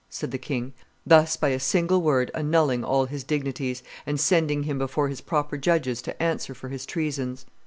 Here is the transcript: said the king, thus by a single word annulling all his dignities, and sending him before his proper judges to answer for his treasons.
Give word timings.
said 0.09 0.31
the 0.31 0.39
king, 0.39 0.73
thus 1.05 1.37
by 1.37 1.49
a 1.49 1.59
single 1.59 2.01
word 2.01 2.31
annulling 2.33 2.83
all 2.83 3.05
his 3.05 3.23
dignities, 3.23 3.83
and 4.03 4.19
sending 4.19 4.63
him 4.63 4.79
before 4.79 5.09
his 5.09 5.21
proper 5.21 5.57
judges 5.57 6.01
to 6.01 6.19
answer 6.23 6.55
for 6.55 6.69
his 6.69 6.87
treasons. 6.87 7.45